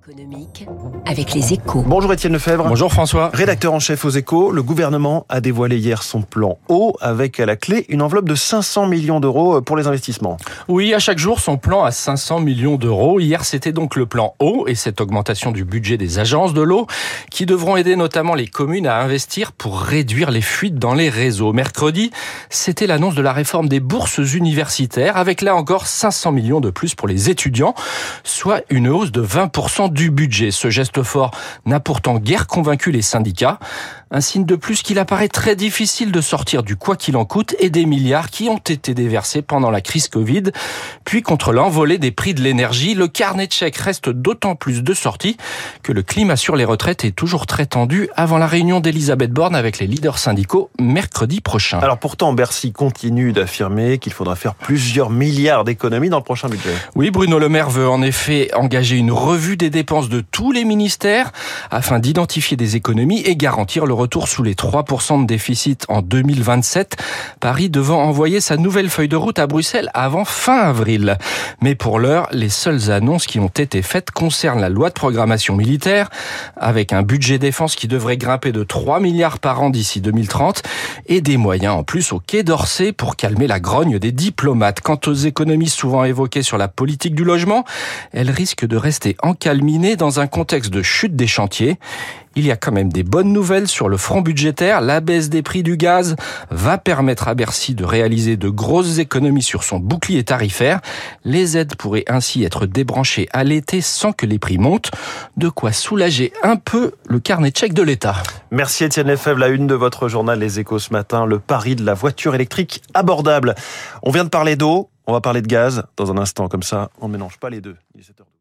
économique 0.00 0.66
avec 1.04 1.34
les 1.34 1.52
échos. 1.52 1.84
Bonjour 1.86 2.12
Étienne 2.12 2.32
Lefebvre. 2.32 2.66
Bonjour 2.66 2.90
François. 2.90 3.30
Rédacteur 3.34 3.74
en 3.74 3.80
chef 3.80 4.04
aux 4.04 4.10
échos, 4.10 4.50
le 4.50 4.62
gouvernement 4.62 5.26
a 5.28 5.42
dévoilé 5.42 5.76
hier 5.76 6.02
son 6.02 6.22
plan 6.22 6.58
eau 6.68 6.96
avec 7.00 7.38
à 7.38 7.44
la 7.44 7.56
clé 7.56 7.84
une 7.90 8.00
enveloppe 8.00 8.28
de 8.28 8.34
500 8.34 8.86
millions 8.86 9.20
d'euros 9.20 9.60
pour 9.60 9.76
les 9.76 9.86
investissements. 9.86 10.38
Oui, 10.68 10.94
à 10.94 11.00
chaque 11.00 11.18
jour 11.18 11.38
son 11.38 11.58
plan 11.58 11.84
à 11.84 11.90
500 11.90 12.40
millions 12.40 12.76
d'euros. 12.76 13.20
Hier 13.20 13.44
c'était 13.44 13.72
donc 13.72 13.94
le 13.94 14.06
plan 14.06 14.34
eau 14.38 14.64
et 14.66 14.74
cette 14.74 15.02
augmentation 15.02 15.50
du 15.50 15.64
budget 15.64 15.98
des 15.98 16.18
agences 16.18 16.54
de 16.54 16.62
l'eau 16.62 16.86
qui 17.30 17.44
devront 17.44 17.76
aider 17.76 17.96
notamment 17.96 18.34
les 18.34 18.46
communes 18.46 18.86
à 18.86 19.00
investir 19.00 19.52
pour 19.52 19.80
réduire 19.80 20.30
les 20.30 20.42
fuites 20.42 20.78
dans 20.78 20.94
les 20.94 21.10
réseaux. 21.10 21.52
Mercredi, 21.52 22.10
c'était 22.48 22.86
l'annonce 22.86 23.16
de 23.16 23.22
la 23.22 23.34
réforme 23.34 23.68
des 23.68 23.80
bourses 23.80 24.18
universitaires 24.18 25.18
avec 25.18 25.42
là 25.42 25.54
encore 25.56 25.86
500 25.86 26.32
millions 26.32 26.60
de 26.60 26.70
plus 26.70 26.94
pour 26.94 27.08
les 27.08 27.28
étudiants, 27.28 27.74
soit 28.24 28.62
une 28.70 28.88
hausse 28.88 29.12
de 29.12 29.22
20% 29.22 29.89
du 29.90 30.10
budget. 30.10 30.50
Ce 30.50 30.70
geste 30.70 31.02
fort 31.02 31.30
n'a 31.66 31.80
pourtant 31.80 32.18
guère 32.18 32.46
convaincu 32.46 32.90
les 32.90 33.02
syndicats. 33.02 33.58
Un 34.12 34.20
signe 34.20 34.44
de 34.44 34.56
plus 34.56 34.82
qu'il 34.82 34.98
apparaît 34.98 35.28
très 35.28 35.54
difficile 35.54 36.10
de 36.10 36.20
sortir 36.20 36.64
du 36.64 36.74
quoi 36.74 36.96
qu'il 36.96 37.16
en 37.16 37.24
coûte 37.24 37.54
et 37.60 37.70
des 37.70 37.86
milliards 37.86 38.28
qui 38.30 38.48
ont 38.48 38.56
été 38.58 38.92
déversés 38.92 39.40
pendant 39.40 39.70
la 39.70 39.80
crise 39.80 40.08
Covid. 40.08 40.50
Puis 41.04 41.22
contre 41.22 41.52
l'envolée 41.52 41.96
des 41.96 42.10
prix 42.10 42.34
de 42.34 42.42
l'énergie, 42.42 42.94
le 42.94 43.06
carnet 43.06 43.46
de 43.46 43.52
chèques 43.52 43.76
reste 43.76 44.08
d'autant 44.08 44.56
plus 44.56 44.82
de 44.82 44.94
sorties 44.94 45.36
que 45.84 45.92
le 45.92 46.02
climat 46.02 46.34
sur 46.34 46.56
les 46.56 46.64
retraites 46.64 47.04
est 47.04 47.12
toujours 47.12 47.46
très 47.46 47.66
tendu 47.66 48.08
avant 48.16 48.38
la 48.38 48.48
réunion 48.48 48.80
d'Elisabeth 48.80 49.30
Borne 49.30 49.54
avec 49.54 49.78
les 49.78 49.86
leaders 49.86 50.18
syndicaux 50.18 50.70
mercredi 50.80 51.40
prochain. 51.40 51.78
Alors 51.78 51.98
pourtant, 51.98 52.32
Bercy 52.32 52.72
continue 52.72 53.32
d'affirmer 53.32 53.98
qu'il 53.98 54.12
faudra 54.12 54.34
faire 54.34 54.56
plusieurs 54.56 55.10
milliards 55.10 55.62
d'économies 55.62 56.08
dans 56.08 56.18
le 56.18 56.24
prochain 56.24 56.48
budget. 56.48 56.74
Oui, 56.96 57.12
Bruno 57.12 57.38
Le 57.38 57.48
Maire 57.48 57.70
veut 57.70 57.88
en 57.88 58.02
effet 58.02 58.50
engager 58.56 58.96
une 58.96 59.12
revue 59.12 59.56
des 59.56 59.70
dépenses 59.70 60.08
de 60.08 60.20
tous 60.20 60.50
les 60.50 60.64
ministères 60.64 61.30
afin 61.70 62.00
d'identifier 62.00 62.56
des 62.56 62.74
économies 62.74 63.20
et 63.20 63.36
garantir 63.36 63.86
le 63.86 63.99
retour 64.00 64.28
sous 64.28 64.42
les 64.42 64.54
3% 64.54 65.22
de 65.22 65.26
déficit 65.26 65.84
en 65.88 66.00
2027. 66.00 66.96
Paris 67.38 67.68
devant 67.68 68.02
envoyer 68.02 68.40
sa 68.40 68.56
nouvelle 68.56 68.88
feuille 68.88 69.08
de 69.08 69.16
route 69.16 69.38
à 69.38 69.46
Bruxelles 69.46 69.90
avant 69.92 70.24
fin 70.24 70.58
avril. 70.58 71.18
Mais 71.60 71.74
pour 71.74 71.98
l'heure, 71.98 72.28
les 72.32 72.48
seules 72.48 72.90
annonces 72.90 73.26
qui 73.26 73.38
ont 73.38 73.48
été 73.48 73.82
faites 73.82 74.10
concernent 74.10 74.60
la 74.60 74.70
loi 74.70 74.88
de 74.88 74.94
programmation 74.94 75.54
militaire, 75.54 76.08
avec 76.56 76.92
un 76.92 77.02
budget 77.02 77.38
défense 77.38 77.76
qui 77.76 77.88
devrait 77.88 78.16
grimper 78.16 78.52
de 78.52 78.64
3 78.64 79.00
milliards 79.00 79.38
par 79.38 79.62
an 79.62 79.68
d'ici 79.68 80.00
2030, 80.00 80.62
et 81.06 81.20
des 81.20 81.36
moyens 81.36 81.74
en 81.74 81.82
plus 81.84 82.12
au 82.12 82.20
Quai 82.20 82.42
d'Orsay 82.42 82.92
pour 82.92 83.16
calmer 83.16 83.46
la 83.46 83.60
grogne 83.60 83.98
des 83.98 84.12
diplomates. 84.12 84.80
Quant 84.80 85.00
aux 85.06 85.14
économies 85.14 85.68
souvent 85.68 86.04
évoquées 86.04 86.42
sur 86.42 86.56
la 86.56 86.68
politique 86.68 87.14
du 87.14 87.24
logement, 87.24 87.64
elles 88.12 88.30
risquent 88.30 88.66
de 88.66 88.76
rester 88.76 89.16
encalminées 89.22 89.96
dans 89.96 90.20
un 90.20 90.26
contexte 90.26 90.72
de 90.72 90.82
chute 90.82 91.16
des 91.16 91.26
chantiers. 91.26 91.78
Il 92.36 92.46
y 92.46 92.52
a 92.52 92.56
quand 92.56 92.70
même 92.70 92.92
des 92.92 93.02
bonnes 93.02 93.32
nouvelles 93.32 93.66
sur 93.66 93.88
le 93.88 93.96
front 93.96 94.20
budgétaire. 94.20 94.80
La 94.80 95.00
baisse 95.00 95.30
des 95.30 95.42
prix 95.42 95.64
du 95.64 95.76
gaz 95.76 96.14
va 96.50 96.78
permettre 96.78 97.26
à 97.26 97.34
Bercy 97.34 97.74
de 97.74 97.84
réaliser 97.84 98.36
de 98.36 98.48
grosses 98.48 98.98
économies 98.98 99.42
sur 99.42 99.64
son 99.64 99.80
bouclier 99.80 100.22
tarifaire. 100.22 100.80
Les 101.24 101.56
aides 101.56 101.74
pourraient 101.74 102.04
ainsi 102.06 102.44
être 102.44 102.66
débranchées 102.66 103.28
à 103.32 103.42
l'été 103.42 103.80
sans 103.80 104.12
que 104.12 104.26
les 104.26 104.38
prix 104.38 104.58
montent. 104.58 104.92
De 105.36 105.48
quoi 105.48 105.72
soulager 105.72 106.32
un 106.44 106.56
peu 106.56 106.92
le 107.08 107.18
carnet 107.18 107.50
de 107.50 107.56
chèques 107.56 107.74
de 107.74 107.82
l'État. 107.82 108.14
Merci 108.52 108.84
Étienne 108.84 109.08
Lefebvre, 109.08 109.40
la 109.40 109.48
une 109.48 109.66
de 109.66 109.74
votre 109.74 110.08
journal 110.08 110.38
Les 110.38 110.60
Échos 110.60 110.78
ce 110.78 110.92
matin, 110.92 111.26
le 111.26 111.40
pari 111.40 111.74
de 111.74 111.84
la 111.84 111.94
voiture 111.94 112.36
électrique 112.36 112.82
abordable. 112.94 113.56
On 114.02 114.12
vient 114.12 114.24
de 114.24 114.28
parler 114.28 114.54
d'eau, 114.54 114.88
on 115.06 115.12
va 115.12 115.20
parler 115.20 115.42
de 115.42 115.48
gaz 115.48 115.84
dans 115.96 116.12
un 116.12 116.18
instant, 116.18 116.48
comme 116.48 116.62
ça 116.62 116.90
on 117.00 117.08
ne 117.08 117.12
mélange 117.12 117.38
pas 117.38 117.50
les 117.50 117.60
deux. 117.60 117.76
Il 117.94 118.00
est 118.00 118.04
7h12. 118.04 118.39